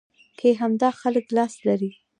[0.39, 1.91] کې همدا خلک لاس لري.